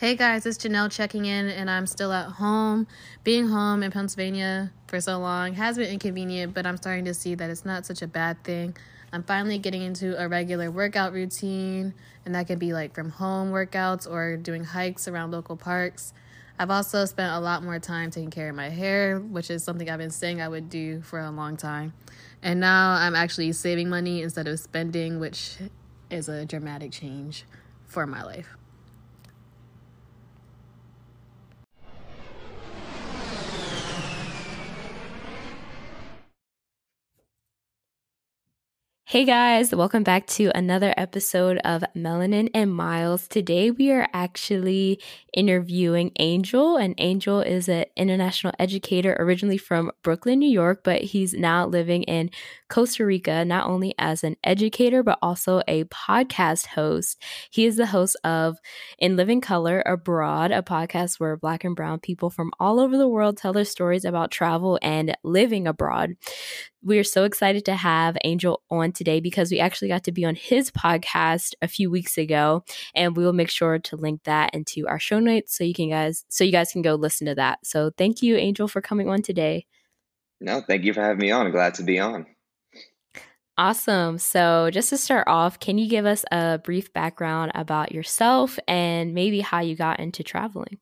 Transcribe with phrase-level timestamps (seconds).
[0.00, 2.86] Hey guys, it's Janelle checking in, and I'm still at home.
[3.24, 7.34] Being home in Pennsylvania for so long has been inconvenient, but I'm starting to see
[7.34, 8.76] that it's not such a bad thing.
[9.12, 13.50] I'm finally getting into a regular workout routine, and that can be like from home
[13.50, 16.12] workouts or doing hikes around local parks.
[16.60, 19.90] I've also spent a lot more time taking care of my hair, which is something
[19.90, 21.92] I've been saying I would do for a long time.
[22.40, 25.56] And now I'm actually saving money instead of spending, which
[26.08, 27.46] is a dramatic change
[27.88, 28.56] for my life.
[39.10, 43.26] Hey guys, welcome back to another episode of Melanin and Miles.
[43.26, 45.00] Today we are actually
[45.32, 51.32] interviewing Angel, and Angel is an international educator originally from Brooklyn, New York, but he's
[51.32, 52.30] now living in
[52.68, 57.18] Costa Rica, not only as an educator, but also a podcast host.
[57.50, 58.58] He is the host of
[58.98, 63.08] In Living Color Abroad, a podcast where Black and Brown people from all over the
[63.08, 66.14] world tell their stories about travel and living abroad.
[66.82, 70.24] We are so excited to have Angel on today because we actually got to be
[70.24, 72.62] on his podcast a few weeks ago,
[72.94, 75.90] and we will make sure to link that into our show notes so you can
[75.90, 77.58] guys so you guys can go listen to that.
[77.64, 79.66] So thank you, Angel, for coming on today.
[80.40, 81.46] No, thank you for having me on.
[81.46, 82.26] I'm glad to be on.
[83.56, 84.18] Awesome.
[84.18, 89.14] So, just to start off, can you give us a brief background about yourself and
[89.14, 90.78] maybe how you got into traveling?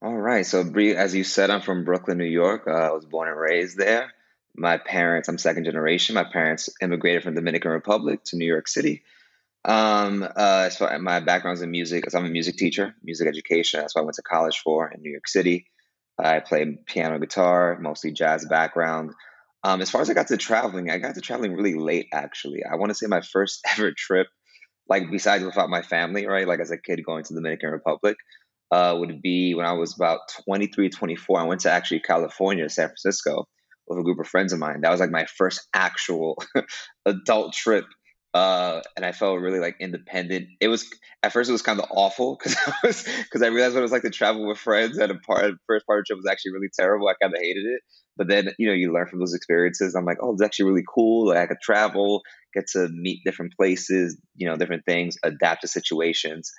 [0.00, 0.46] All right.
[0.46, 0.60] So,
[0.96, 2.66] as you said, I'm from Brooklyn, New York.
[2.66, 4.10] Uh, I was born and raised there.
[4.56, 6.14] My parents, I'm second generation.
[6.14, 9.02] My parents immigrated from Dominican Republic to New York City.
[9.64, 13.80] Um, uh, as my background's in music, so I'm a music teacher, music education.
[13.80, 15.66] That's what I went to college for in New York City.
[16.18, 19.12] I play piano, guitar, mostly jazz background.
[19.62, 22.08] Um, as far as I got to traveling, I got to traveling really late.
[22.12, 24.28] Actually, I want to say my first ever trip,
[24.88, 26.48] like besides without my family, right?
[26.48, 28.16] Like as a kid going to Dominican Republic,
[28.70, 31.40] uh, would be when I was about 23, 24.
[31.40, 33.46] I went to actually California, San Francisco,
[33.90, 34.80] with a group of friends of mine.
[34.80, 36.42] That was like my first actual
[37.04, 37.84] adult trip
[38.32, 40.48] uh, and I felt really like independent.
[40.60, 40.88] It was
[41.22, 43.82] at first it was kind of awful because I was because I realized what it
[43.82, 46.30] was like to travel with friends, and a part first part of the trip was
[46.30, 47.08] actually really terrible.
[47.08, 47.80] I kind of hated it,
[48.16, 49.94] but then you know you learn from those experiences.
[49.94, 51.28] I'm like, oh, it's actually really cool.
[51.28, 52.22] Like I could travel,
[52.54, 56.52] get to meet different places, you know, different things, adapt to situations.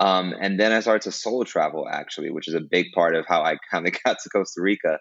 [0.00, 3.26] Um, and then I started to solo travel actually, which is a big part of
[3.26, 4.98] how I kind of got to Costa Rica.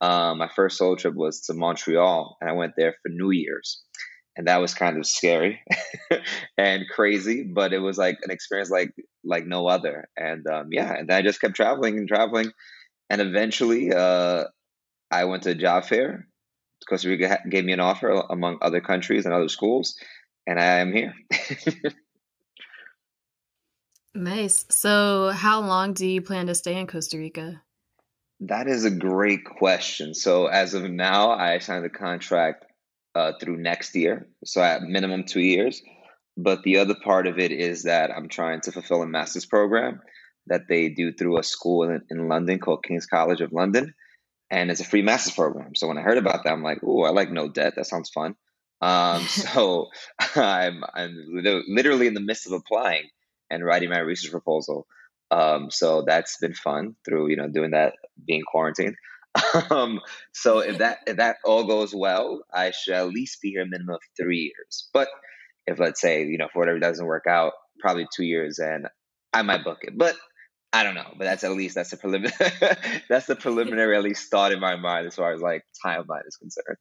[0.00, 3.82] Um, my first solo trip was to Montreal, and I went there for New Year's.
[4.38, 5.62] And that was kind of scary
[6.58, 8.92] and crazy but it was like an experience like
[9.24, 10.08] like no other.
[10.14, 12.52] And um, yeah and i just kept traveling and traveling.
[13.08, 14.44] And eventually uh,
[15.10, 16.28] i went to a job fair.
[16.86, 19.96] Costa rica gave me an offer among other countries and other schools
[20.46, 21.14] and i am here.
[24.14, 24.64] Nice.
[24.70, 27.62] So how long do you plan to stay in costa rica
[28.40, 32.66] that is a great question so as of now i signed the contract
[33.16, 35.82] uh, through next year, so at minimum two years.
[36.36, 40.02] But the other part of it is that I'm trying to fulfill a master's program
[40.48, 43.94] that they do through a school in, in London called King's College of London,
[44.50, 45.74] and it's a free master's program.
[45.74, 47.72] So when I heard about that, I'm like, "Oh, I like no debt.
[47.76, 48.36] That sounds fun."
[48.82, 49.86] Um, so
[50.34, 51.16] I'm I'm
[51.68, 53.08] literally in the midst of applying
[53.50, 54.86] and writing my research proposal.
[55.30, 57.94] Um, so that's been fun through you know doing that
[58.26, 58.96] being quarantined.
[59.70, 60.00] Um,
[60.32, 63.66] so if that if that all goes well, I should at least be here a
[63.66, 64.88] minimum of three years.
[64.94, 65.08] But
[65.66, 68.88] if let's say you know for whatever doesn't work out, probably two years, and
[69.34, 69.96] I might book it.
[69.96, 70.16] But
[70.72, 71.12] I don't know.
[71.16, 72.34] But that's at least that's the preliminary
[73.08, 76.36] that's the preliminary at least thought in my mind as far as like timeline is
[76.36, 76.78] concerned.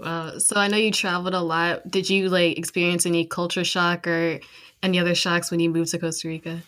[0.00, 0.38] Wow.
[0.38, 1.88] So I know you traveled a lot.
[1.90, 4.40] Did you like experience any culture shock or
[4.82, 6.62] any other shocks when you moved to Costa Rica?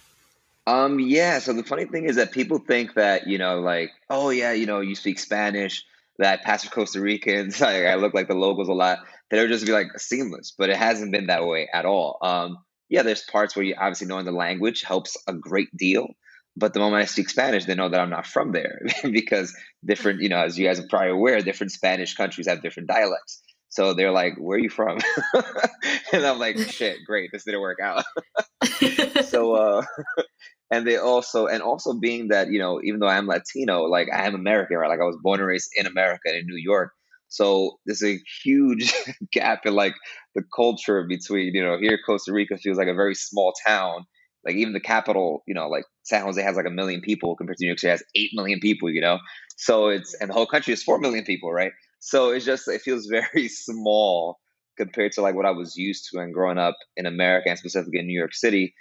[0.66, 1.38] Um, yeah.
[1.38, 4.66] So the funny thing is that people think that, you know, like, oh yeah, you
[4.66, 5.84] know, you speak Spanish,
[6.18, 8.98] that for Costa Ricans, like I look like the locals a lot,
[9.30, 12.18] that it would just be like seamless, but it hasn't been that way at all.
[12.22, 12.58] Um,
[12.88, 16.08] yeah, there's parts where you obviously knowing the language helps a great deal.
[16.56, 19.54] But the moment I speak Spanish, they know that I'm not from there because
[19.84, 23.42] different, you know, as you guys are probably aware, different Spanish countries have different dialects.
[23.72, 24.98] So they're like, "Where are you from?"
[26.12, 28.04] and I'm like, "Shit, great, this didn't work out."
[29.24, 29.82] so, uh,
[30.70, 34.26] and they also, and also being that you know, even though I'm Latino, like I
[34.26, 34.90] am American, right?
[34.90, 36.92] Like I was born and raised in America in New York.
[37.28, 38.92] So there's a huge
[39.32, 39.94] gap in like
[40.34, 44.04] the culture between you know here Costa Rica feels like a very small town.
[44.44, 47.58] Like even the capital, you know, like San Jose has like a million people compared
[47.58, 48.90] to New York City has eight million people.
[48.90, 49.18] You know,
[49.56, 51.72] so it's and the whole country is four million people, right?
[52.00, 54.38] So it's just it feels very small
[54.76, 58.00] compared to like what I was used to and growing up in America and specifically
[58.00, 58.74] in New York City.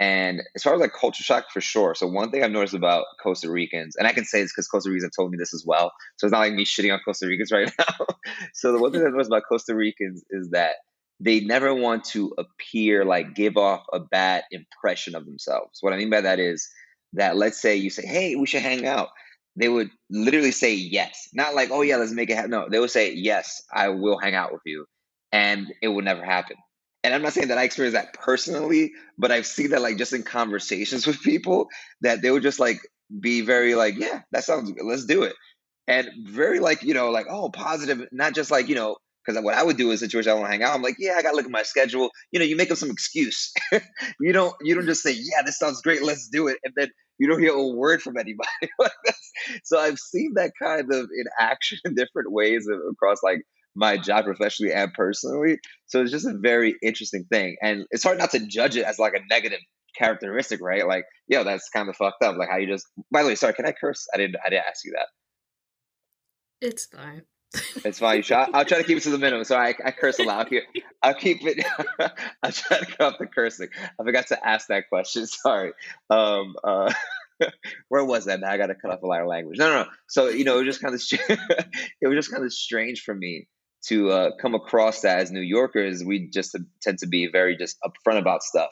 [0.00, 1.96] And as far as like culture shock, for sure.
[1.96, 4.90] So one thing I've noticed about Costa Ricans, and I can say this because Costa
[4.90, 5.90] Ricans have told me this as well.
[6.18, 8.06] So it's not like me shitting on Costa Ricans right now.
[8.54, 10.76] so the one thing I've noticed about Costa Ricans is that
[11.20, 15.78] they never want to appear like give off a bad impression of themselves.
[15.80, 16.68] What I mean by that is
[17.14, 19.08] that let's say you say, "Hey, we should hang out."
[19.56, 22.78] They would literally say yes, not like, "Oh yeah, let's make it happen." No, they
[22.78, 24.86] would say, "Yes, I will hang out with you,"
[25.32, 26.56] and it would never happen
[27.04, 30.12] and I'm not saying that I experienced that personally, but I've seen that like just
[30.12, 31.68] in conversations with people
[32.00, 32.80] that they would just like
[33.20, 34.84] be very like, yeah, that sounds good.
[34.84, 35.34] Let's do it.
[35.86, 38.96] And very like, you know, like, oh, positive, not just like, you know,
[39.28, 41.14] because what I would do a situation I want to hang out, I'm like, yeah,
[41.16, 42.10] I gotta look at my schedule.
[42.32, 43.52] You know, you make up some excuse.
[44.20, 46.88] you don't you don't just say, yeah, this sounds great, let's do it, and then
[47.18, 48.48] you don't hear a word from anybody.
[49.64, 53.42] so I've seen that kind of in action in different ways across like
[53.74, 55.58] my job professionally and personally.
[55.86, 57.56] So it's just a very interesting thing.
[57.60, 59.60] And it's hard not to judge it as like a negative
[59.96, 60.86] characteristic, right?
[60.86, 62.36] Like, yo, that's kind of fucked up.
[62.36, 64.06] Like how you just by the way, sorry, can I curse?
[64.14, 65.06] I didn't I didn't ask you that.
[66.60, 67.22] It's fine.
[67.84, 68.22] It's fine.
[68.22, 69.44] Should, I'll, I'll, try to keep it to the minimum.
[69.44, 70.38] So I, I curse a lot.
[70.38, 70.62] I'll keep,
[71.02, 71.64] I'll keep it.
[72.42, 73.68] I'll try to cut off the cursing.
[73.98, 75.26] I forgot to ask that question.
[75.26, 75.72] Sorry.
[76.10, 76.92] Um, uh,
[77.88, 78.40] where was that?
[78.40, 79.58] Now I got to cut off a lot of language.
[79.58, 79.88] No, no, no.
[80.08, 81.02] So you know, it was just kind of
[82.00, 83.48] it was just kind of strange for me
[83.86, 87.78] to uh, come across that as New Yorkers, we just tend to be very just
[87.82, 88.70] upfront about stuff,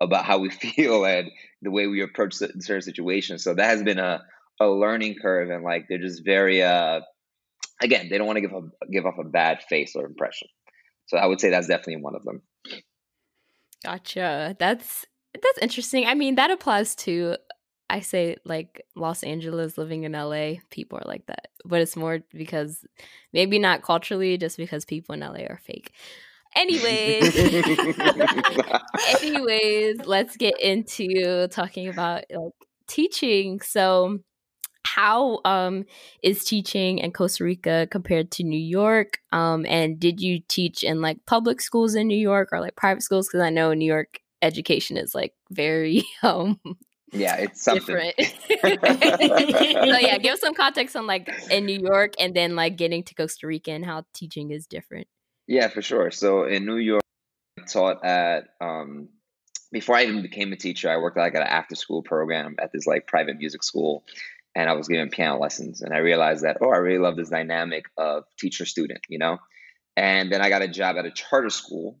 [0.00, 1.30] about how we feel and
[1.62, 3.42] the way we approach certain situations.
[3.42, 4.22] So that has been a,
[4.60, 7.00] a learning curve, and like they're just very, uh,
[7.84, 10.48] again, they don't want to give a, give off a bad face or impression.
[11.06, 12.42] So I would say that's definitely one of them.
[13.84, 14.56] Gotcha.
[14.58, 15.04] That's
[15.34, 16.06] that's interesting.
[16.06, 17.36] I mean, that applies to
[17.90, 21.48] I say like Los Angeles, living in LA, people are like that.
[21.64, 22.84] But it's more because
[23.32, 25.92] maybe not culturally, just because people in LA are fake.
[26.56, 27.36] Anyways,
[29.22, 32.52] anyways, let's get into talking about like
[32.86, 33.60] teaching.
[33.60, 34.20] So,
[34.94, 35.84] how um
[36.22, 39.18] is teaching in Costa Rica compared to New York?
[39.32, 43.02] Um, and did you teach in like public schools in New York or like private
[43.02, 43.28] schools?
[43.28, 46.60] Because I know New York education is like very um
[47.12, 47.96] yeah, it's something.
[47.96, 48.14] different.
[49.90, 53.14] so yeah, give some context on like in New York and then like getting to
[53.14, 55.06] Costa Rica and how teaching is different.
[55.46, 56.10] Yeah, for sure.
[56.10, 57.02] So in New York,
[57.58, 59.08] I taught at um,
[59.74, 62.72] before I even became a teacher, I worked like at an after school program at
[62.72, 64.04] this like private music school,
[64.54, 65.82] and I was giving piano lessons.
[65.82, 69.38] And I realized that oh, I really love this dynamic of teacher student, you know.
[69.96, 72.00] And then I got a job at a charter school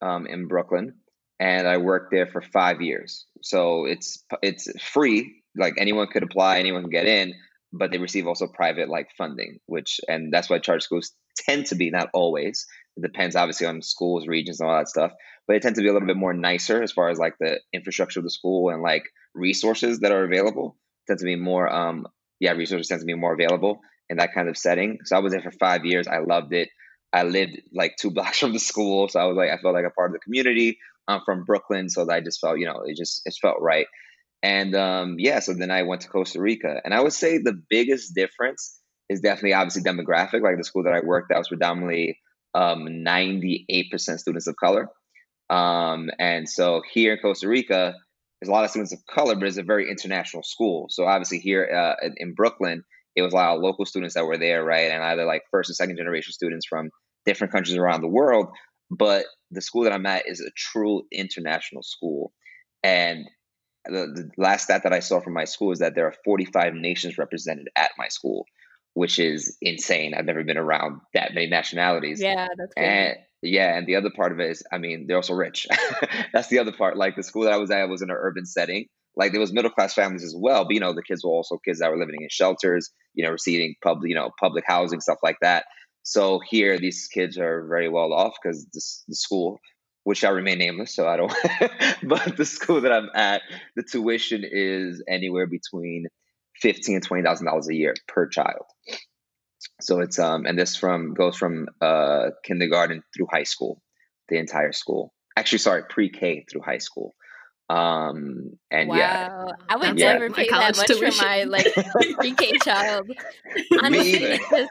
[0.00, 0.94] um, in Brooklyn,
[1.38, 3.26] and I worked there for five years.
[3.42, 7.34] So it's it's free, like anyone could apply, anyone can get in,
[7.72, 11.74] but they receive also private like funding, which and that's why charter schools tend to
[11.74, 12.66] be not always.
[12.96, 15.12] It depends obviously on schools, regions, and all that stuff,
[15.46, 17.60] but it tends to be a little bit more nicer as far as like the
[17.72, 20.76] infrastructure of the school and like resources that are available.
[21.06, 22.06] Tend to be more, um,
[22.40, 24.98] yeah, resources tend to be more available in that kind of setting.
[25.04, 26.06] So I was there for five years.
[26.06, 26.68] I loved it.
[27.12, 29.86] I lived like two blocks from the school, so I was like, I felt like
[29.86, 30.78] a part of the community.
[31.08, 33.86] I'm from Brooklyn, so I just felt, you know, it just it felt right.
[34.42, 37.60] And um, yeah, so then I went to Costa Rica, and I would say the
[37.70, 40.42] biggest difference is definitely obviously demographic.
[40.42, 42.18] Like the school that I worked at was predominantly
[42.54, 44.88] um, 98% students of color,
[45.48, 47.94] um, and so here in Costa Rica,
[48.40, 50.86] there's a lot of students of color, but it's a very international school.
[50.90, 52.82] So obviously here uh, in Brooklyn,
[53.14, 54.90] it was a lot of local students that were there, right?
[54.90, 56.90] And either like first and second generation students from
[57.24, 58.48] different countries around the world.
[58.90, 62.32] But the school that I'm at is a true international school.
[62.82, 63.24] And
[63.86, 66.74] the, the last stat that I saw from my school is that there are 45
[66.74, 68.44] nations represented at my school,
[68.96, 70.14] which is insane.
[70.14, 72.18] I've never been around that many nationalities.
[72.18, 72.86] Yeah, that's great.
[72.86, 75.66] And yeah, and the other part of it is, I mean, they're also rich.
[76.32, 76.96] that's the other part.
[76.96, 78.86] Like the school that I was at was in an urban setting.
[79.14, 81.58] Like there was middle class families as well, but you know, the kids were also
[81.62, 85.18] kids that were living in shelters, you know, receiving public, you know, public housing stuff
[85.22, 85.66] like that.
[86.02, 89.58] So here, these kids are very well off because the school,
[90.04, 91.34] which I remain nameless, so I don't.
[92.02, 93.42] but the school that I'm at,
[93.74, 96.06] the tuition is anywhere between
[96.60, 98.64] fifteen and twenty thousand dollars a year per child.
[99.80, 103.82] So it's um, and this from goes from uh kindergarten through high school,
[104.28, 105.12] the entire school.
[105.36, 107.14] Actually, sorry, pre-K through high school.
[107.68, 108.96] Um and wow.
[108.98, 110.12] yeah, I would Yeah.
[110.12, 111.10] never pay that much tuition.
[111.12, 111.66] for my like
[112.20, 113.08] pre-K child.
[113.08, 113.14] me
[113.82, 114.38] Honestly, either.
[114.50, 114.68] 'cause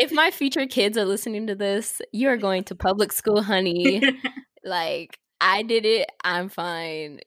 [0.00, 4.02] if my future kids are listening to this, you are going to public school, honey.
[4.64, 7.20] like I did it, I'm fine.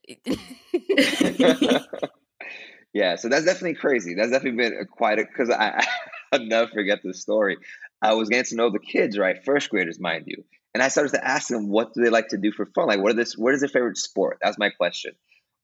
[2.97, 4.15] Yeah, so that's definitely crazy.
[4.15, 5.85] That's definitely been a quite a because I
[6.31, 7.57] I'll never forget this story.
[8.01, 9.45] I was getting to know the kids, right?
[9.45, 10.43] First graders, mind you.
[10.73, 12.87] And I started to ask them what do they like to do for fun?
[12.87, 14.39] Like what are this what is their favorite sport?
[14.41, 15.11] That's my question.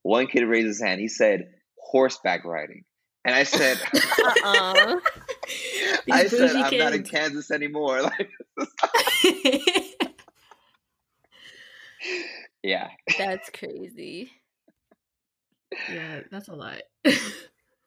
[0.04, 2.84] One kid raised his hand, he said horseback riding.
[3.26, 5.00] And I said uh-uh.
[6.12, 7.02] I said I'm not in.
[7.02, 8.04] Kansas anymore.
[8.04, 8.30] Like
[12.62, 12.90] yeah.
[13.18, 14.30] That's crazy.
[15.94, 16.82] Yeah, that's a lot.
[17.06, 17.12] yeah,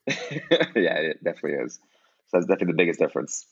[0.06, 1.78] it definitely is.
[2.28, 3.46] So that's definitely the biggest difference.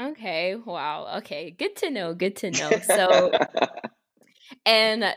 [0.00, 1.18] Okay, wow.
[1.18, 2.14] Okay, good to know.
[2.14, 2.70] Good to know.
[2.82, 3.32] So,
[4.66, 5.14] and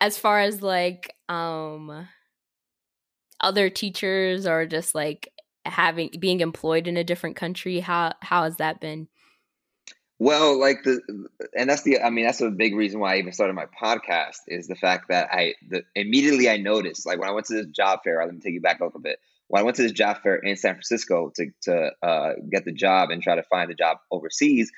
[0.00, 2.08] as far as like um
[3.40, 5.28] other teachers or just like
[5.64, 9.08] having being employed in a different country, how how has that been?
[10.20, 11.00] Well, like the,
[11.56, 14.36] and that's the, I mean, that's a big reason why I even started my podcast
[14.48, 17.68] is the fact that I, the, immediately I noticed, like when I went to this
[17.68, 19.18] job fair, let me take you back a little bit.
[19.48, 22.72] When I went to this job fair in San Francisco to, to uh, get the
[22.72, 24.70] job and try to find a job overseas,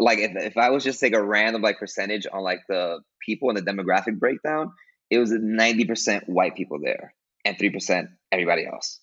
[0.00, 3.50] like if, if I was just take a random like percentage on like the people
[3.50, 4.72] and the demographic breakdown,
[5.10, 8.98] it was 90% white people there and 3% everybody else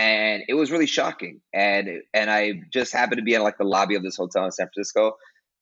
[0.00, 1.40] and it was really shocking.
[1.52, 4.50] And and I just happened to be in like the lobby of this hotel in
[4.50, 5.16] San Francisco,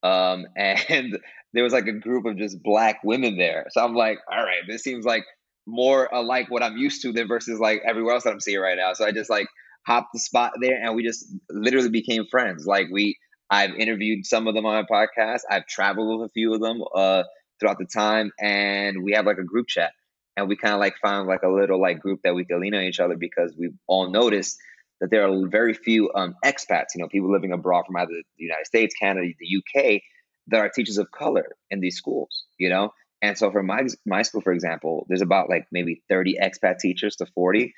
[0.04, 1.18] um, and
[1.52, 3.66] there was like a group of just black women there.
[3.70, 5.24] So I'm like, all right, this seems like
[5.66, 8.76] more alike what I'm used to than versus like everywhere else that I'm seeing right
[8.76, 8.92] now.
[8.92, 9.48] So I just like
[9.86, 12.64] hopped the spot there, and we just literally became friends.
[12.64, 13.16] Like we,
[13.50, 15.40] I've interviewed some of them on my podcast.
[15.50, 17.24] I've traveled with a few of them uh,
[17.58, 19.90] throughout the time, and we have like a group chat
[20.38, 22.72] and we kind of like found like a little like group that we could lean
[22.72, 24.56] on each other because we all noticed
[25.00, 28.44] that there are very few um, expats, you know, people living abroad from either the
[28.44, 30.00] United States, Canada, the UK,
[30.46, 32.92] that are teachers of color in these schools, you know.
[33.20, 37.16] And so for my my school, for example, there's about like maybe 30 expat teachers
[37.16, 37.74] to 40,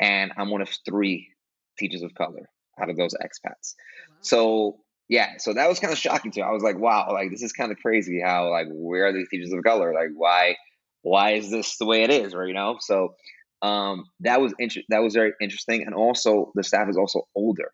[0.00, 1.30] and I'm one of three
[1.80, 2.48] teachers of color
[2.80, 3.74] out of those expats.
[4.20, 4.78] So
[5.08, 6.46] yeah, so that was kind of shocking to me.
[6.46, 9.28] I was like, wow, like this is kind of crazy how like where are these
[9.28, 9.92] teachers of color?
[9.92, 10.54] Like why
[11.04, 12.78] why is this the way it is or you know?
[12.80, 13.14] So
[13.62, 17.72] um that was inter- that was very interesting and also the staff is also older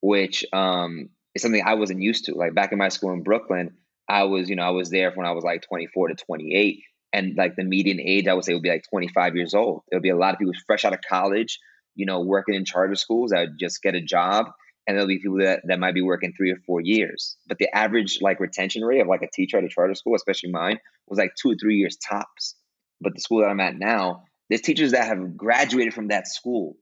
[0.00, 2.34] which um is something i wasn't used to.
[2.34, 3.76] Like back in my school in brooklyn
[4.08, 6.82] i was you know i was there when i was like 24 to 28
[7.12, 9.82] and like the median age i would say would be like 25 years old.
[9.90, 11.58] There would be a lot of people fresh out of college
[11.94, 14.46] you know working in charter schools that would just get a job
[14.86, 17.36] and there'll be people that, that might be working three or four years.
[17.46, 20.50] But the average like retention rate of like a teacher at a charter school especially
[20.50, 22.54] mine was like two or three years tops
[23.00, 26.76] but the school that I'm at now, there's teachers that have graduated from that school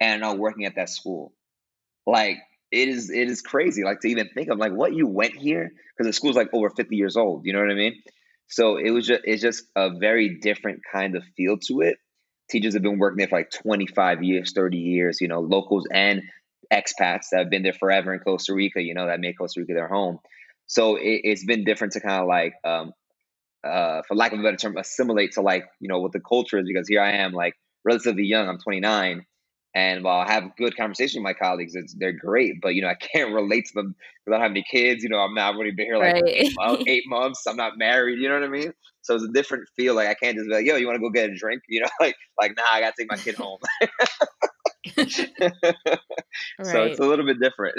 [0.00, 1.32] and are working at that school.
[2.06, 2.38] Like
[2.70, 3.84] it is, it is crazy.
[3.84, 6.70] Like to even think of like what you went here because the school's like over
[6.70, 7.44] 50 years old.
[7.44, 8.02] You know what I mean?
[8.48, 11.96] So it was just, it's just a very different kind of feel to it.
[12.50, 15.20] Teachers have been working there for like 25 years, 30 years.
[15.20, 16.22] You know, locals and
[16.72, 18.82] expats that have been there forever in Costa Rica.
[18.82, 20.18] You know, that made Costa Rica their home.
[20.66, 22.92] So it, it's been different to kind of like um,
[23.64, 26.58] uh, for lack of a better term, assimilate to like, you know, what the culture
[26.58, 27.54] is because here I am like
[27.84, 28.48] relatively young.
[28.48, 29.24] I'm 29.
[29.74, 32.88] And while I have good conversation with my colleagues, it's, they're great, but you know,
[32.88, 35.02] I can't relate to them because I don't have any kids.
[35.02, 36.24] You know, I'm not really been here like Right.
[36.26, 37.46] eight, months, eight months.
[37.46, 38.18] I'm not married.
[38.18, 38.72] You know what I mean?
[39.00, 39.94] So it's a different feel.
[39.94, 41.62] Like I can't just be like, yo, you want to go get a drink?
[41.68, 43.58] You know, like like nah, I gotta take my kid home.
[46.64, 47.76] So it's a little bit different.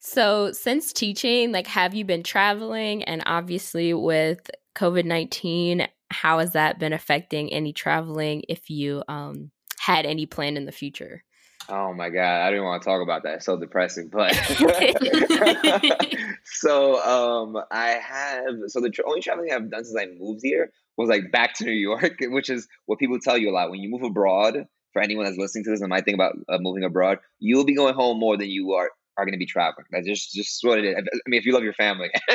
[0.00, 3.02] So, since teaching, like, have you been traveling?
[3.04, 9.50] And obviously, with COVID 19, how has that been affecting any traveling if you um,
[9.78, 11.24] had any plan in the future?
[11.70, 13.36] Oh my god, I didn't want to talk about that.
[13.36, 14.08] It's so depressing.
[14.08, 14.34] But
[16.44, 21.10] so um, I have so the only traveling I've done since I moved here was
[21.10, 23.90] like back to New York, which is what people tell you a lot when you
[23.90, 24.66] move abroad.
[24.94, 27.74] For anyone that's listening to this and might think about uh, moving abroad, you'll be
[27.74, 29.84] going home more than you are are going to be traveling.
[29.90, 30.94] That's just just what it is.
[30.96, 32.10] I mean, if you love your family,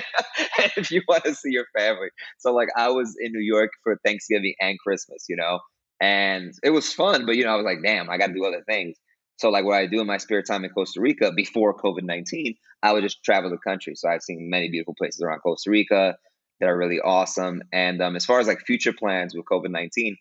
[0.75, 2.09] if you want to see your family.
[2.39, 5.59] So like, I was in New York for Thanksgiving and Christmas, you know,
[6.01, 7.25] and it was fun.
[7.25, 8.97] But you know, I was like, damn, I got to do other things.
[9.37, 12.55] So like, what I do in my spare time in Costa Rica before COVID nineteen,
[12.83, 13.95] I would just travel the country.
[13.95, 16.17] So I've seen many beautiful places around Costa Rica
[16.59, 17.61] that are really awesome.
[17.71, 20.17] And um, as far as like future plans with COVID nineteen.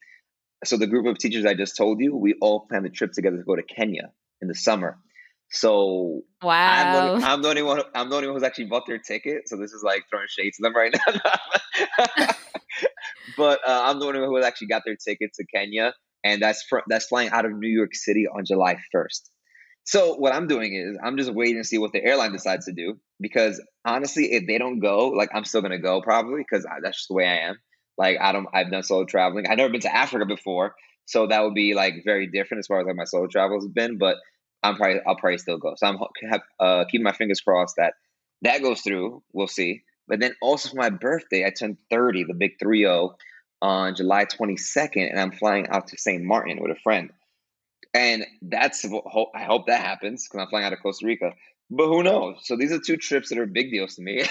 [0.64, 3.36] So the group of teachers I just told you, we all planned the trip together
[3.36, 4.96] to go to Kenya in the summer.
[5.52, 7.82] So wow, I'm the, I'm the, only one.
[7.94, 9.48] I'm the only one who's actually bought their ticket.
[9.48, 12.26] So this is like throwing shades to them right now.
[13.36, 15.92] but uh, I'm the one who actually got their ticket to Kenya,
[16.24, 19.28] and that's fr- that's flying out of New York City on July 1st.
[19.84, 22.72] So what I'm doing is I'm just waiting to see what the airline decides to
[22.72, 26.96] do because honestly, if they don't go, like I'm still gonna go probably because that's
[26.96, 27.56] just the way I am.
[27.98, 29.46] Like I don't, I've done solo traveling.
[29.50, 32.80] I've never been to Africa before, so that would be like very different as far
[32.80, 33.98] as like my solo travels have been.
[33.98, 34.16] But
[34.62, 35.74] I'm probably I'll probably still go.
[35.76, 35.98] So I'm
[36.60, 37.94] uh, keeping my fingers crossed that
[38.42, 39.22] that goes through.
[39.32, 39.82] We'll see.
[40.08, 43.08] But then also for my birthday, I turned 30, the big 3
[43.62, 46.22] on July 22nd, and I'm flying out to St.
[46.22, 47.10] Martin with a friend.
[47.94, 51.32] And that's I hope that happens because I'm flying out of Costa Rica.
[51.70, 52.36] But who knows?
[52.44, 54.24] So these are two trips that are big deals to me.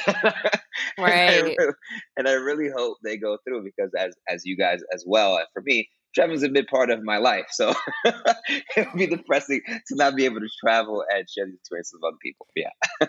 [0.98, 0.98] right.
[0.98, 1.74] and, I really,
[2.18, 5.62] and I really hope they go through because as as you guys as well, for
[5.64, 7.48] me, traveling's a big part of my life.
[7.52, 7.74] So
[8.06, 12.08] it would be depressing to not be able to travel and share the experiences with
[12.08, 12.48] other people.
[12.56, 12.70] Yeah.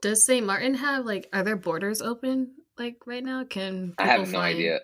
[0.00, 0.44] Does St.
[0.44, 3.44] Martin have like are there borders open like right now?
[3.44, 4.80] Can I have no idea.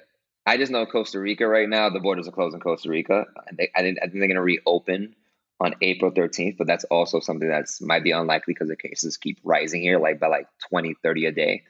[0.46, 1.90] I just know Costa Rica right now.
[1.90, 3.26] The borders are closed in Costa Rica.
[3.52, 5.14] They, I, didn't, I think they're going to reopen
[5.60, 9.38] on April 13th, but that's also something that's might be unlikely because the cases keep
[9.44, 11.62] rising here, like by like 20, 30 a day.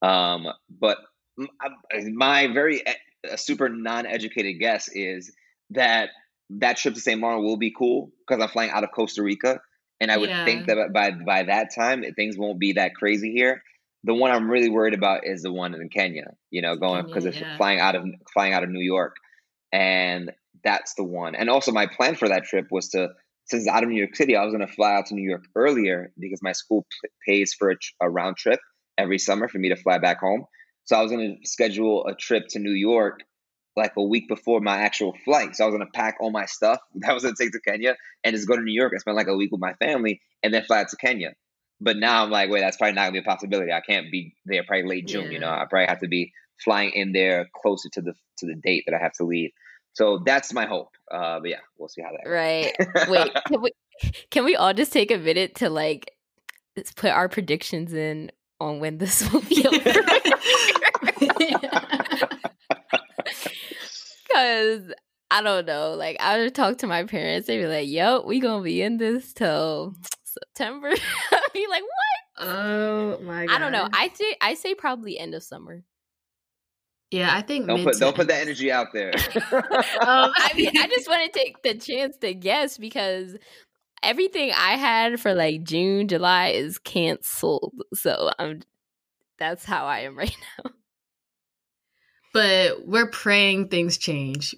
[0.00, 0.98] Um, but
[1.36, 2.82] my very
[3.30, 5.32] a super non-educated guess is
[5.70, 6.10] that
[6.50, 7.20] that trip to St.
[7.20, 9.60] Martin will be cool because I'm flying out of Costa Rica,
[10.00, 10.44] and I would yeah.
[10.44, 13.62] think that by by that time things won't be that crazy here.
[14.06, 16.34] The one I'm really worried about is the one in Kenya.
[16.50, 17.56] You know, going because it's yeah.
[17.56, 19.16] flying out of flying out of New York,
[19.72, 20.30] and
[20.62, 21.34] that's the one.
[21.34, 23.08] And also, my plan for that trip was to
[23.46, 25.44] since out of New York City, I was going to fly out to New York
[25.54, 28.60] earlier because my school p- pays for a, a round trip
[28.96, 30.44] every summer for me to fly back home.
[30.84, 33.20] So I was going to schedule a trip to New York
[33.76, 35.56] like a week before my actual flight.
[35.56, 37.52] So I was going to pack all my stuff that I was going to take
[37.52, 39.74] to Kenya and just go to New York and spend like a week with my
[39.74, 41.34] family and then fly out to Kenya.
[41.80, 43.72] But now I'm like, wait, that's probably not going to be a possibility.
[43.72, 45.24] I can't be there probably late June.
[45.24, 45.30] Yeah.
[45.30, 48.54] You know, I probably have to be flying in there closer to the to the
[48.54, 49.50] date that I have to leave.
[49.94, 50.90] So that's my hope.
[51.10, 52.28] Uh, but yeah, we'll see how that.
[52.28, 52.72] Right.
[53.08, 53.32] Wait.
[53.46, 53.70] Can we,
[54.30, 56.12] can we all just take a minute to like
[56.96, 59.78] put our predictions in on when this will be over.
[64.26, 64.92] Because
[65.30, 65.94] I don't know.
[65.94, 68.96] Like I would talk to my parents, they'd be like, "Yo, we gonna be in
[68.96, 70.90] this till September."
[71.32, 73.54] I'd be like, "What?" Oh my god!
[73.54, 73.88] I don't know.
[73.92, 75.84] I say I say probably end of summer.
[77.10, 79.12] Yeah, I think don't put don't put that energy out there.
[79.52, 83.36] um, I mean, I just want to take the chance to guess because
[84.04, 87.74] everything I had for like June, July is canceled.
[87.94, 88.62] So I'm
[89.38, 90.70] that's how I am right now.
[92.32, 94.54] But we're praying things change.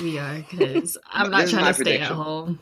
[0.00, 2.60] We are because I'm not trying to stay at home.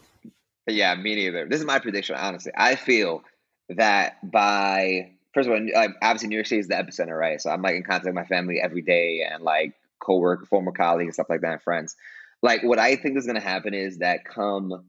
[0.69, 1.49] Yeah, me neither.
[1.49, 2.15] This is my prediction.
[2.15, 3.25] Honestly, I feel
[3.69, 7.41] that by first of all, like obviously New York City is the epicenter, right?
[7.41, 11.09] So I'm like in contact with my family every day and like co-work, former colleagues,
[11.09, 11.97] and stuff like that, and friends.
[12.43, 14.85] Like what I think is going to happen is that come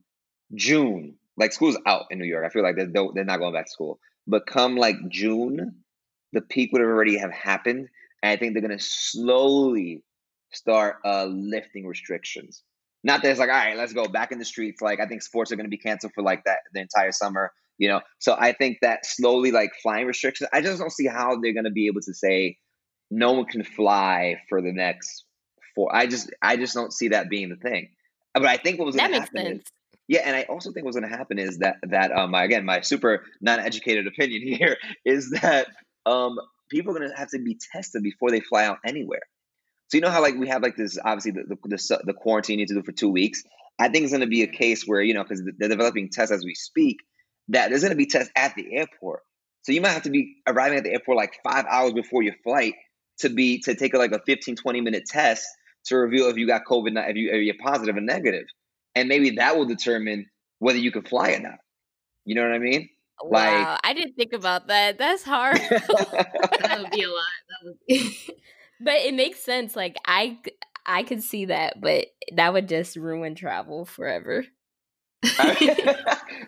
[0.53, 2.45] June, like school's out in New York.
[2.45, 3.99] I feel like they're they're not going back to school.
[4.27, 5.83] But come like June,
[6.31, 7.89] the peak would have already have happened,
[8.21, 10.03] and I think they're gonna slowly
[10.51, 12.63] start uh, lifting restrictions.
[13.03, 14.81] Not that it's like, all right, let's go back in the streets.
[14.81, 17.51] Like I think sports are gonna be canceled for like that the entire summer.
[17.79, 20.49] You know, so I think that slowly like flying restrictions.
[20.53, 22.57] I just don't see how they're gonna be able to say
[23.09, 25.25] no one can fly for the next
[25.75, 25.93] four.
[25.93, 27.89] I just I just don't see that being the thing.
[28.33, 29.63] But I think what was gonna happen sense.
[29.63, 29.71] is
[30.07, 32.81] yeah, and I also think what's going to happen is that that um again my
[32.81, 35.67] super non-educated opinion here is that
[36.05, 36.37] um
[36.69, 39.21] people are going to have to be tested before they fly out anywhere.
[39.87, 42.59] So you know how like we have like this obviously the the, the, the quarantine
[42.59, 43.43] you need to do for two weeks.
[43.79, 46.31] I think it's going to be a case where you know because they're developing tests
[46.31, 46.97] as we speak
[47.49, 49.21] that there's going to be tests at the airport.
[49.63, 52.35] So you might have to be arriving at the airport like five hours before your
[52.43, 52.73] flight
[53.19, 55.47] to be to take a, like a 15 20 minute test
[55.85, 58.45] to reveal if you got COVID if you if you're positive or negative
[58.95, 60.29] and maybe that will determine
[60.59, 61.59] whether you can fly or not.
[62.25, 62.89] You know what I mean?
[63.21, 64.97] Wow, like, I didn't think about that.
[64.97, 65.57] That's hard.
[65.69, 67.23] that would be a lot.
[67.63, 68.17] Would be.
[68.81, 69.75] but it makes sense.
[69.75, 70.39] Like I,
[70.85, 74.45] I could see that, but that would just ruin travel forever.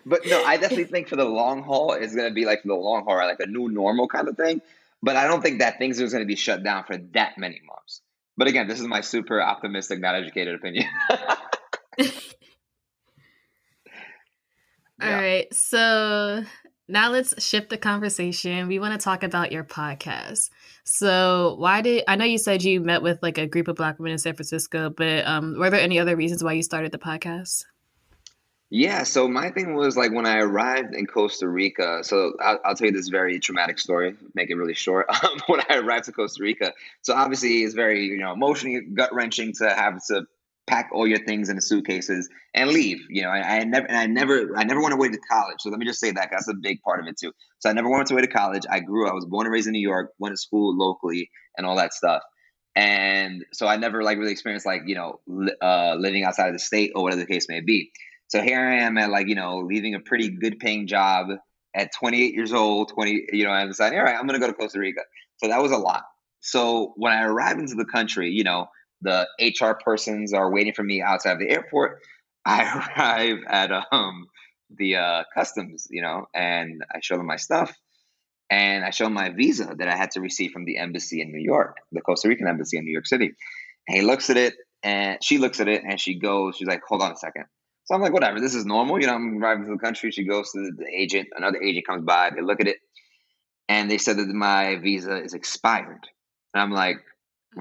[0.04, 2.68] but no, I definitely think for the long haul, it's going to be like for
[2.68, 4.60] the long haul, like a new normal kind of thing.
[5.02, 7.60] But I don't think that things are going to be shut down for that many
[7.66, 8.02] months.
[8.36, 10.86] But again, this is my super optimistic, not educated opinion.
[15.00, 15.20] All yeah.
[15.20, 15.54] right.
[15.54, 16.44] So
[16.88, 18.68] now let's shift the conversation.
[18.68, 20.50] We want to talk about your podcast.
[20.84, 23.98] So why did I know you said you met with like a group of black
[23.98, 26.98] women in San Francisco, but um, were there any other reasons why you started the
[26.98, 27.64] podcast?
[28.68, 32.02] Yeah, so my thing was like when I arrived in Costa Rica.
[32.02, 35.06] So I'll, I'll tell you this very traumatic story, make it really short.
[35.22, 39.14] Um, when I arrived to Costa Rica, so obviously it's very you know emotionally gut
[39.14, 40.26] wrenching to have to
[40.66, 42.98] pack all your things into suitcases and leave.
[43.08, 45.58] You know, I, I never I never I never went away to college.
[45.60, 47.32] So let me just say that that's a big part of it too.
[47.60, 48.62] So I never went away to college.
[48.70, 49.06] I grew.
[49.06, 50.12] Up, I was born and raised in New York.
[50.18, 52.22] Went to school locally and all that stuff.
[52.74, 55.20] And so I never like really experienced like you know
[55.62, 57.90] uh, living outside of the state or whatever the case may be.
[58.28, 61.28] So here I am at like, you know, leaving a pretty good paying job
[61.74, 64.50] at 28 years old, 20, you know, I'm deciding, all right, I'm going to go
[64.50, 65.02] to Costa Rica.
[65.36, 66.02] So that was a lot.
[66.40, 68.66] So when I arrived into the country, you know,
[69.06, 72.02] the HR persons are waiting for me outside of the airport.
[72.46, 72.62] I
[72.96, 74.26] arrive at um,
[74.70, 77.74] the uh, customs, you know, and I show them my stuff
[78.50, 81.42] and I show my visa that I had to receive from the embassy in New
[81.42, 83.32] York, the Costa Rican embassy in New York City.
[83.88, 86.82] And he looks at it and she looks at it and she goes, she's like,
[86.86, 87.44] hold on a second.
[87.86, 89.00] So I'm like, whatever, this is normal.
[89.00, 90.10] You know, I'm arriving to the country.
[90.10, 91.28] She goes to the agent.
[91.36, 92.30] Another agent comes by.
[92.34, 92.78] They look at it,
[93.68, 96.08] and they said that my visa is expired.
[96.52, 96.96] And I'm like,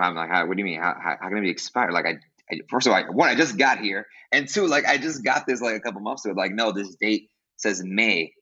[0.04, 0.80] I'm like, how, what do you mean?
[0.80, 1.94] How, how, how can it be expired?
[1.94, 2.18] Like, I,
[2.52, 5.46] I, first of all, one, I just got here, and two, like, I just got
[5.48, 6.34] this like a couple months ago.
[6.36, 8.34] Like, no, this date says May,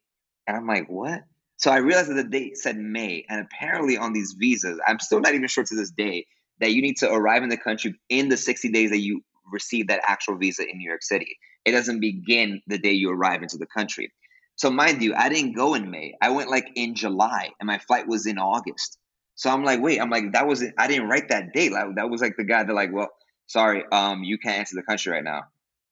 [0.48, 1.22] and I'm like, what?
[1.58, 5.22] So I realized that the date said May, and apparently on these visas, I'm still
[5.22, 6.26] not even sure to this day
[6.60, 9.88] that you need to arrive in the country in the 60 days that you receive
[9.88, 11.38] that actual visa in New York City.
[11.66, 14.12] It doesn't begin the day you arrive into the country.
[14.56, 16.14] So mind you, I didn't go in May.
[16.22, 18.98] I went like in July, and my flight was in August.
[19.36, 21.72] So I'm like, wait, I'm like, that was I didn't write that date.
[21.72, 23.10] Like that was like the guy that like, well,
[23.48, 25.44] sorry, um, you can't enter the country right now.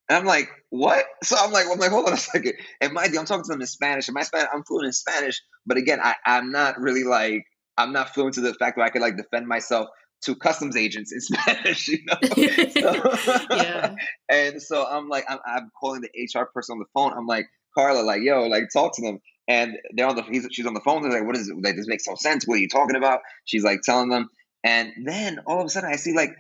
[0.09, 1.05] And I'm like, what?
[1.23, 2.53] So I'm like, well, I'm like, hold on a second.
[2.81, 4.07] And mind you, I'm talking to them in Spanish.
[4.07, 7.45] And my Spanish, I'm fluent in Spanish, but again, I, I'm not really like,
[7.77, 9.87] I'm not fluent to the fact that I could like defend myself
[10.23, 12.17] to customs agents in Spanish, you know.
[12.23, 13.95] so, yeah.
[14.29, 17.13] And so I'm like, I'm, I'm, calling the HR person on the phone.
[17.13, 19.19] I'm like, Carla, like, yo, like, talk to them.
[19.51, 21.01] And they're on the, he's, she's on the phone.
[21.01, 21.61] They're like, what is it?
[21.61, 22.47] Like, this makes no sense.
[22.47, 23.19] What are you talking about?
[23.43, 24.29] She's like telling them.
[24.63, 26.31] And then all of a sudden, I see like,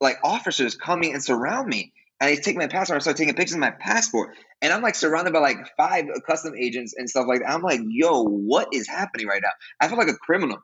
[0.00, 1.92] like officers coming and surround me.
[2.20, 4.36] And they take my passport and start taking pictures of my passport.
[4.60, 7.50] And I'm like surrounded by like five custom agents and stuff like that.
[7.50, 9.50] I'm like, yo, what is happening right now?
[9.80, 10.58] I feel like a criminal.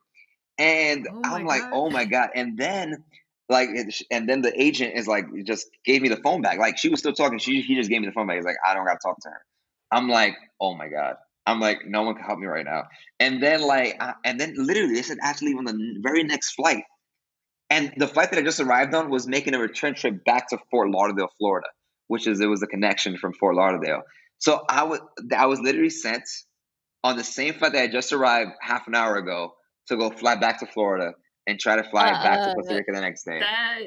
[0.56, 1.70] And oh I'm like, God.
[1.72, 2.30] oh my God.
[2.36, 3.02] And then
[3.48, 3.70] like
[4.10, 6.58] and then the agent is like just gave me the phone back.
[6.58, 7.38] Like she was still talking.
[7.38, 8.36] She he just gave me the phone back.
[8.36, 9.40] He's like, I don't gotta talk to her.
[9.90, 11.16] I'm like, oh my God.
[11.48, 12.84] I'm like, no one can help me right now.
[13.18, 16.84] And then like uh, and then literally they said actually on the very next flight.
[17.70, 20.58] And the flight that I just arrived on was making a return trip back to
[20.70, 21.68] Fort Lauderdale, Florida,
[22.06, 24.02] which is it was a connection from Fort Lauderdale.
[24.38, 25.00] So I was
[25.34, 26.24] I was literally sent
[27.02, 29.54] on the same flight that I just arrived half an hour ago
[29.86, 31.12] to go fly back to Florida
[31.46, 33.40] and try to fly uh, back to Costa Rica the next day.
[33.40, 33.80] That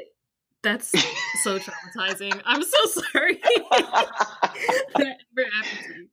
[0.64, 0.92] that's
[1.44, 2.42] so traumatizing.
[2.44, 3.36] I'm so sorry.
[3.72, 6.08] that never happened to me.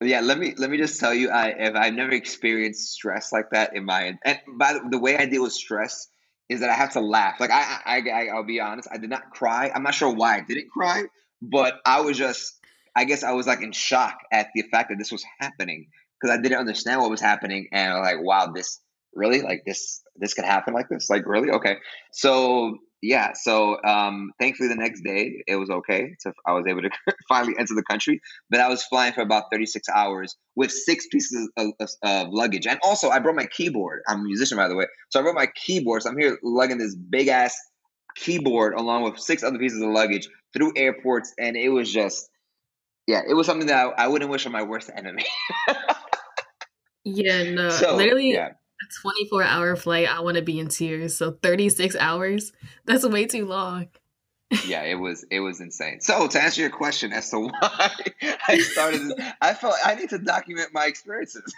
[0.00, 3.50] Yeah, let me let me just tell you, I if I've never experienced stress like
[3.50, 6.08] that in my and by the, the way I deal with stress
[6.48, 7.40] is that I have to laugh.
[7.40, 9.70] Like I, I, I I'll be honest, I did not cry.
[9.74, 11.04] I'm not sure why I didn't cry,
[11.40, 12.60] but I was just
[12.94, 15.86] I guess I was like in shock at the fact that this was happening
[16.20, 18.80] because I didn't understand what was happening and I'm like wow this
[19.14, 21.76] really like this this could happen like this like really okay
[22.12, 26.82] so yeah so um thankfully the next day it was okay so i was able
[26.82, 26.90] to
[27.28, 31.50] finally enter the country but i was flying for about 36 hours with six pieces
[31.56, 34.00] of, of, of, luggage and also i brought my keyboard.
[34.08, 36.78] I'm a musician by the way so i brought my keyboard so i'm here lugging
[36.78, 37.56] this big ass
[38.16, 42.28] keyboard along with six other pieces of luggage through airports and it was just
[43.06, 45.24] yeah it was something that i, I wouldn't wish on my worst enemy.
[47.08, 51.16] Yeah no so, literally yeah a 24 hour flight, I want to be in tears.
[51.16, 52.52] So 36 hours,
[52.84, 53.88] that's way too long.
[54.66, 56.00] yeah, it was it was insane.
[56.00, 57.90] So to answer your question as to why
[58.48, 61.52] I started, I felt I need to document my experiences.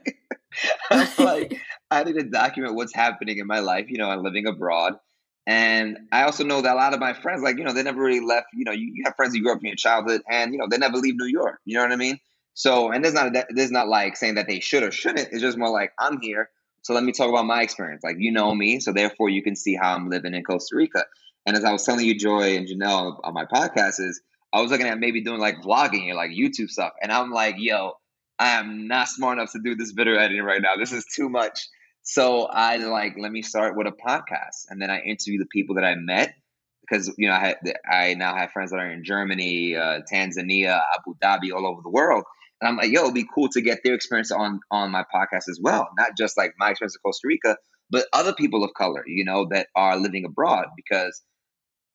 [0.90, 3.90] I'm like I need to document what's happening in my life.
[3.90, 4.98] You know, I'm living abroad,
[5.46, 8.02] And I also know that a lot of my friends, like, you know, they never
[8.02, 10.52] really left, you know, you, you have friends you grew up in your childhood and,
[10.52, 11.60] you know, they never leave New York.
[11.64, 12.18] You know what I mean?
[12.58, 15.28] So, and there's not, not like saying that they should or shouldn't.
[15.30, 16.50] It's just more like, I'm here.
[16.82, 18.02] So let me talk about my experience.
[18.02, 18.80] Like, you know me.
[18.80, 21.04] So therefore you can see how I'm living in Costa Rica.
[21.46, 24.20] And as I was telling you, Joy and Janelle on my podcast is
[24.52, 26.94] I was looking at maybe doing like vlogging or like YouTube stuff.
[27.00, 27.92] And I'm like, yo,
[28.40, 30.74] I am not smart enough to do this video editing right now.
[30.76, 31.60] This is too much.
[32.02, 34.64] So I like, let me start with a podcast.
[34.68, 36.34] And then I interview the people that I met
[36.80, 37.56] because, you know, I, had,
[37.88, 41.90] I now have friends that are in Germany, uh, Tanzania, Abu Dhabi, all over the
[41.90, 42.24] world.
[42.60, 45.48] And I'm like, yo, it'd be cool to get their experience on, on my podcast
[45.48, 45.88] as well.
[45.96, 47.56] Not just like my experience in Costa Rica,
[47.90, 51.22] but other people of color, you know, that are living abroad because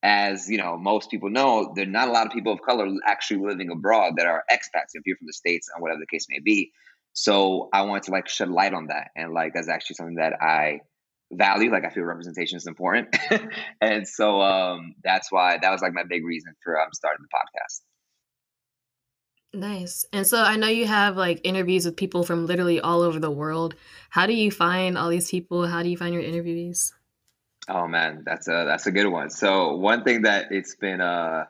[0.04, 2.88] as you know, most people know, there are not a lot of people of color
[3.08, 6.28] actually living abroad that are expats if you're from the states and whatever the case
[6.30, 6.72] may be.
[7.14, 10.34] So I wanted to like shed light on that, and like that's actually something that
[10.42, 10.80] I
[11.32, 11.72] value.
[11.72, 13.16] Like I feel representation is important,
[13.82, 17.38] and so um, that's why that was like my big reason for um, starting the
[17.38, 17.82] podcast.
[19.54, 20.06] Nice.
[20.12, 23.30] And so I know you have like interviews with people from literally all over the
[23.32, 23.76] world.
[24.10, 25.68] How do you find all these people?
[25.68, 26.92] How do you find your interviewees?
[27.68, 29.30] Oh man, that's a that's a good one.
[29.30, 31.46] So one thing that it's been uh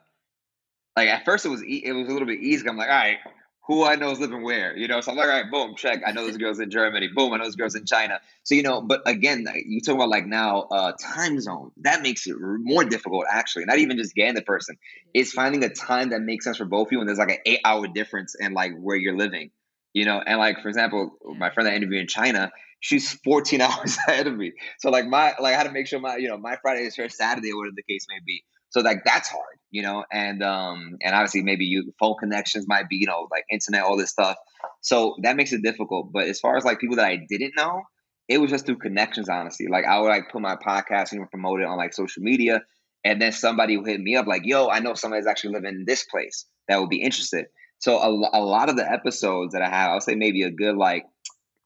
[0.96, 2.68] like at first it was e- it was a little bit easy.
[2.68, 3.18] I'm like, all right,
[3.66, 5.00] who I know is living where, you know.
[5.02, 6.02] So I'm like, all right, boom, check.
[6.06, 7.10] I know those girls in Germany.
[7.16, 8.20] Boom, I know those girls in China.
[8.44, 11.72] So you know, but again, you talk about like now uh time zone.
[11.78, 13.66] That makes it more difficult actually.
[13.66, 14.78] Not even just getting the person.
[15.14, 17.38] It's finding a time that makes sense for both of you, and there's like an
[17.46, 19.52] eight hour difference in like where you're living.
[19.94, 23.98] You know, and like for example, my friend that interviewed in China, she's 14 hours
[24.08, 24.54] ahead of me.
[24.80, 26.98] So like my like I had to make sure my you know my Friday is
[26.98, 28.44] her Saturday whatever the case may be.
[28.74, 32.90] So like that's hard, you know, and um and obviously maybe you phone connections might
[32.90, 34.36] be you know like internet all this stuff.
[34.82, 36.12] So that makes it difficult.
[36.12, 37.84] But as far as like people that I didn't know,
[38.28, 39.30] it was just through connections.
[39.30, 42.62] Honestly, like I would like put my podcast and promote it on like social media,
[43.04, 45.86] and then somebody would hit me up like, "Yo, I know somebody's actually living in
[45.86, 47.46] this place that would be interested."
[47.78, 50.78] So a, a lot of the episodes that I have, I'll say maybe a good
[50.78, 51.04] like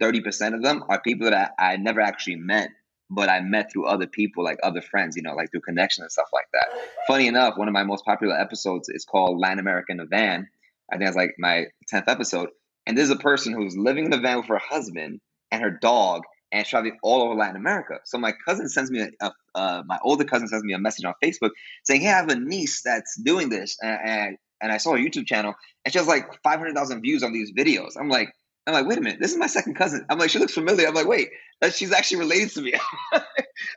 [0.01, 2.69] 30% of them are people that I, I never actually met,
[3.09, 6.11] but I met through other people, like other friends, you know, like through connections and
[6.11, 6.67] stuff like that.
[7.07, 10.47] Funny enough, one of my most popular episodes is called Latin America in a Van.
[10.91, 12.49] I think it's like my 10th episode.
[12.85, 15.19] And there's a person who's living in a van with her husband
[15.51, 17.99] and her dog and traveling all over Latin America.
[18.05, 21.03] So my cousin sends me a, a uh, my older cousin sends me a message
[21.03, 21.49] on Facebook
[21.83, 24.97] saying, "Hey, I have a niece that's doing this, and and, and I saw her
[24.97, 28.33] YouTube channel, and she has like 500,000 views on these videos." I'm like,
[28.67, 30.05] I'm like, wait a minute, this is my second cousin.
[30.09, 30.87] I'm like, she looks familiar.
[30.87, 31.29] I'm like, wait,
[31.61, 32.73] that she's actually related to me.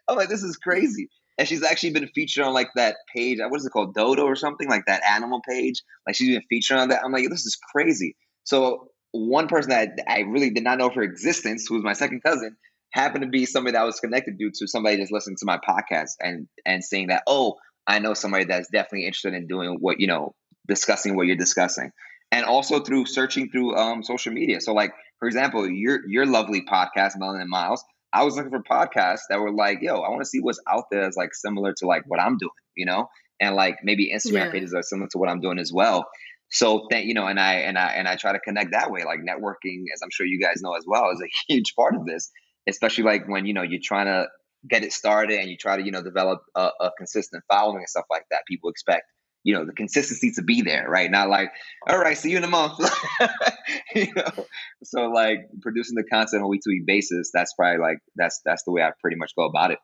[0.09, 1.09] I'm like, this is crazy.
[1.39, 3.39] And she's actually been featured on like that page.
[3.39, 5.83] Uh, what is it called, Dodo or something like that animal page?
[6.07, 7.03] Like she's been featured on that.
[7.05, 8.17] I'm like, this is crazy.
[8.43, 11.93] So one person that I really did not know of her existence, who was my
[11.93, 12.57] second cousin,
[12.93, 15.59] happened to be somebody that I was connected due to somebody just listening to my
[15.59, 17.55] podcast and and saying that, oh,
[17.87, 20.35] I know somebody that's definitely interested in doing what you know,
[20.67, 21.93] discussing what you're discussing
[22.33, 24.61] and also through searching through um, social media.
[24.61, 27.85] So, like for example, your your lovely podcast, Melanin Miles.
[28.13, 30.87] I was looking for podcasts that were like, yo, I want to see what's out
[30.91, 33.09] there that's like similar to like what I'm doing, you know,
[33.41, 34.51] and like maybe Instagram yeah.
[34.51, 36.09] pages are similar to what I'm doing as well.
[36.51, 39.05] So that you know, and I and I and I try to connect that way.
[39.05, 42.05] Like networking, as I'm sure you guys know as well, is a huge part of
[42.05, 42.31] this.
[42.69, 44.27] Especially like when you know you're trying to
[44.69, 47.89] get it started and you try to you know develop a, a consistent following and
[47.89, 48.41] stuff like that.
[48.49, 49.05] People expect
[49.43, 51.51] you know the consistency to be there right not like
[51.89, 52.79] all right see you in a month
[53.95, 54.47] you know
[54.83, 58.41] so like producing the content on a week to week basis that's probably like that's
[58.45, 59.79] that's the way i pretty much go about it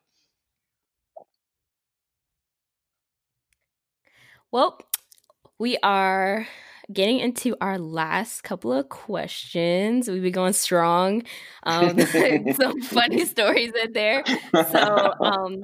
[4.53, 4.79] well
[5.59, 6.47] we are
[6.92, 10.09] getting into our last couple of questions.
[10.09, 11.23] We've been going strong.
[11.64, 11.99] Um,
[12.53, 14.23] some funny stories in there.
[14.53, 15.62] So, um,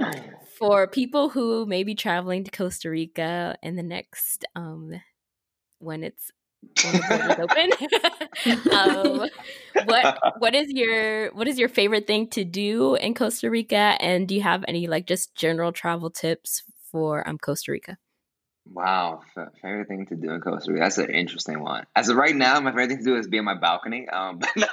[0.63, 4.93] for people who may be traveling to Costa Rica in the next um,
[5.81, 6.31] when it's
[6.85, 9.29] when the borders open, um,
[9.87, 14.29] what what is your what is your favorite thing to do in Costa Rica, and
[14.29, 17.99] do you have any like just general travel tips for um Costa Rica?
[18.65, 19.23] Wow,
[19.61, 20.85] favorite thing to do in Costa Rica.
[20.85, 21.85] That's an interesting one.
[21.97, 24.09] As of right now, my favorite thing to do is be on my balcony.
[24.09, 24.67] Um, but no,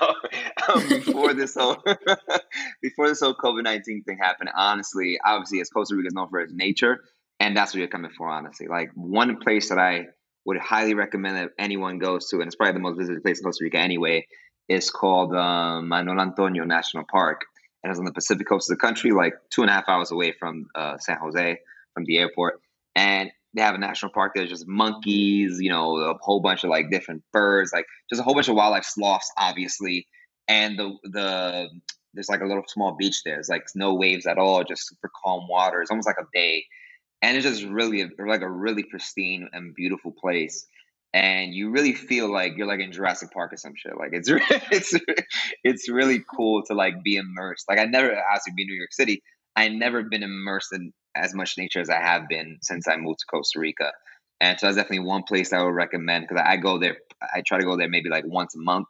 [0.67, 1.77] um, before this whole
[2.81, 6.39] before this whole COVID nineteen thing happened, honestly, obviously, as Costa Rica is known for
[6.39, 6.99] its nature,
[7.39, 8.29] and that's what you're coming for.
[8.29, 10.07] Honestly, like one place that I
[10.45, 13.43] would highly recommend that anyone goes to, and it's probably the most visited place in
[13.43, 14.27] Costa Rica anyway,
[14.67, 17.41] is called um, Manuel Antonio National Park,
[17.83, 20.11] and it's on the Pacific coast of the country, like two and a half hours
[20.11, 21.57] away from uh, San Jose,
[21.95, 22.61] from the airport,
[22.95, 26.69] and they have a national park there's just monkeys you know a whole bunch of
[26.69, 30.07] like different birds like just a whole bunch of wildlife sloths obviously
[30.47, 31.69] and the the
[32.13, 33.35] there's like a little small beach there.
[33.35, 35.81] There's like no waves at all, just super calm water.
[35.81, 36.65] It's almost like a bay,
[37.21, 40.65] and it's just really like a really pristine and beautiful place.
[41.13, 43.97] And you really feel like you're like in Jurassic Park or some shit.
[43.97, 44.29] Like it's
[44.71, 44.93] it's
[45.63, 47.65] it's really cool to like be immersed.
[47.69, 49.21] Like I never been to New York City.
[49.55, 53.19] I never been immersed in as much nature as I have been since I moved
[53.19, 53.91] to Costa Rica.
[54.41, 56.97] And so that's definitely one place I would recommend because I go there.
[57.21, 58.87] I try to go there maybe like once a month.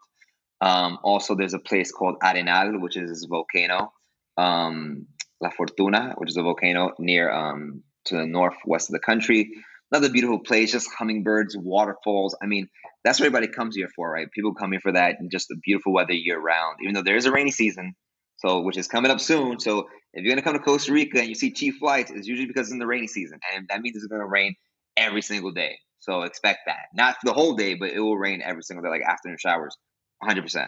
[0.61, 3.93] Um, also, there's a place called Arenal, which is this volcano,
[4.37, 5.07] um,
[5.41, 9.51] La Fortuna, which is a volcano near um, to the northwest of the country.
[9.91, 12.37] Another beautiful place, just hummingbirds, waterfalls.
[12.43, 12.67] I mean,
[13.03, 14.29] that's what everybody comes here for, right?
[14.31, 16.77] People come here for that and just the beautiful weather year round.
[16.83, 17.95] Even though there is a rainy season,
[18.39, 19.59] so which is coming up soon.
[19.59, 22.47] So if you're gonna come to Costa Rica and you see cheap flights, it's usually
[22.47, 24.55] because it's in the rainy season, and that means it's gonna rain
[24.97, 25.77] every single day.
[25.99, 26.87] So expect that.
[26.93, 29.77] Not the whole day, but it will rain every single day, like afternoon showers,
[30.23, 30.67] 100%.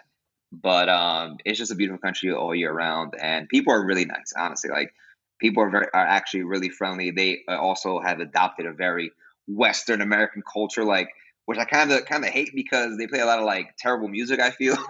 [0.51, 4.33] But um, it's just a beautiful country all year round, and people are really nice.
[4.37, 4.93] Honestly, like
[5.39, 7.11] people are very are actually really friendly.
[7.11, 9.11] They uh, also have adopted a very
[9.47, 11.07] Western American culture, like
[11.51, 14.07] which I kind of kind of hate because they play a lot of like terrible
[14.07, 14.39] music.
[14.39, 14.77] I feel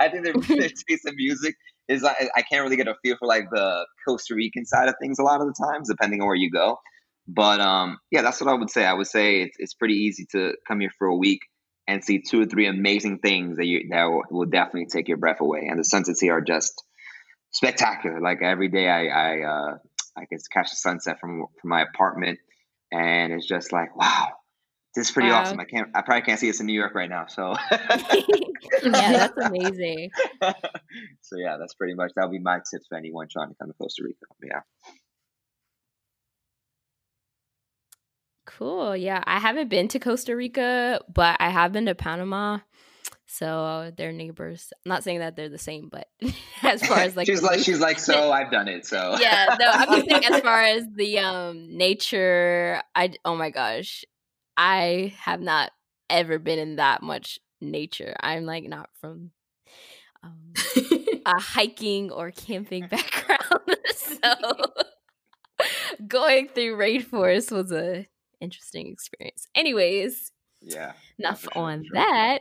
[0.00, 1.54] I think their, their taste in music
[1.86, 4.96] is like I can't really get a feel for like the Costa Rican side of
[5.00, 6.80] things a lot of the times, depending on where you go.
[7.28, 8.84] But um, yeah, that's what I would say.
[8.84, 11.42] I would say it's, it's pretty easy to come here for a week
[11.86, 15.40] and see two or three amazing things that you that will, definitely take your breath
[15.40, 15.68] away.
[15.70, 16.82] And the sunsets here are just
[17.52, 18.20] spectacular.
[18.20, 19.76] Like every day, I I uh,
[20.16, 22.40] I can catch the sunset from from my apartment,
[22.90, 24.30] and it's just like wow,
[24.94, 25.40] this is pretty wow.
[25.40, 25.58] awesome.
[25.58, 27.26] I can't I probably can't see this in New York right now.
[27.26, 30.10] So yeah, that's amazing.
[31.20, 33.74] so yeah, that's pretty much that'll be my tips for anyone trying to come to
[33.74, 34.26] Costa Rica.
[34.42, 34.60] Yeah.
[38.46, 38.96] Cool.
[38.96, 42.58] Yeah, I haven't been to Costa Rica, but I have been to Panama.
[43.26, 44.72] So they're neighbors.
[44.84, 46.08] I'm not saying that they're the same, but
[46.62, 48.86] as far as like she's like she's like so I've done it.
[48.86, 52.80] So yeah, no, I'm just saying as far as the um nature.
[52.94, 54.04] I oh my gosh,
[54.56, 55.72] I have not
[56.10, 58.14] ever been in that much nature.
[58.20, 59.30] I'm like not from
[60.22, 60.52] um,
[61.26, 64.34] a hiking or camping background, so
[66.06, 68.06] going through rainforest was a
[68.40, 69.46] interesting experience.
[69.54, 70.92] Anyways, yeah.
[71.18, 71.94] Enough on sure.
[71.94, 72.40] that.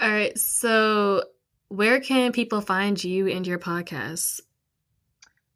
[0.00, 0.36] All right.
[0.36, 1.22] So,
[1.68, 4.40] where can people find you and your podcast?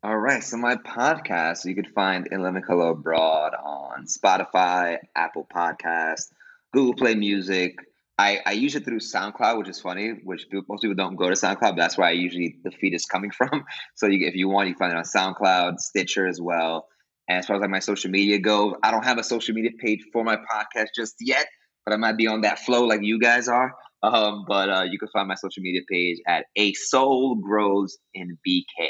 [0.03, 0.43] All right.
[0.43, 6.31] So, my podcast, you could find In Living Color Abroad on Spotify, Apple Podcast,
[6.73, 7.75] Google Play Music.
[8.17, 11.35] I, I use it through SoundCloud, which is funny, which most people don't go to
[11.35, 11.77] SoundCloud.
[11.77, 13.67] That's where I usually the feed is coming from.
[13.95, 16.89] So you, if you want, you find it on SoundCloud, Stitcher as well.
[17.29, 19.73] And as far as like my social media goes, I don't have a social media
[19.79, 21.47] page for my podcast just yet,
[21.85, 23.75] but I might be on that flow like you guys are.
[24.03, 28.39] Um, but uh, you can find my social media page at a soul grows in
[28.49, 28.89] BK.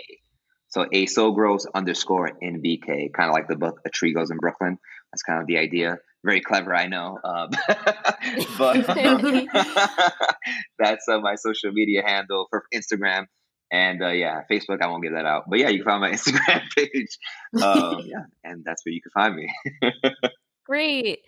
[0.71, 4.39] So ASO grows underscore in BK, kind of like the book A Tree Grows in
[4.39, 4.79] Brooklyn.
[5.13, 7.19] That's kind of the idea very clever, I know.
[7.23, 7.51] Um,
[8.59, 8.87] but
[10.79, 13.27] that's uh, my social media handle for Instagram.
[13.73, 15.45] And uh, yeah, Facebook, I won't give that out.
[15.49, 17.19] But yeah, you can find my Instagram page.
[17.63, 19.49] Um, yeah, and that's where you can find me.
[20.67, 21.21] Great.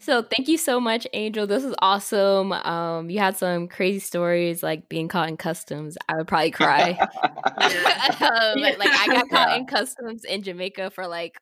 [0.00, 1.46] So thank you so much, Angel.
[1.46, 2.52] This is awesome.
[2.52, 5.98] Um, you had some crazy stories like being caught in customs.
[6.08, 6.92] I would probably cry.
[6.98, 11.38] um, like I got caught in customs in Jamaica for like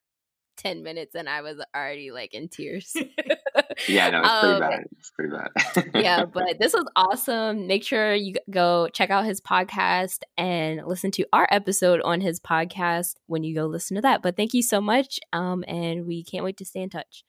[0.57, 2.97] 10 minutes and I was already like in tears.
[3.88, 4.85] yeah, no, it's um, bad.
[4.99, 5.90] It's pretty bad.
[5.94, 7.68] yeah, but this was awesome.
[7.68, 12.40] Make sure you go check out his podcast and listen to our episode on his
[12.40, 14.21] podcast when you go listen to that.
[14.21, 15.21] But thank you so much.
[15.33, 17.23] Um, and we can't wait to stay in touch.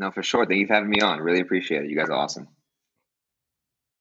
[0.00, 0.46] No, for sure.
[0.46, 1.20] Thank you for having me on.
[1.20, 1.90] Really appreciate it.
[1.90, 2.48] You guys are awesome.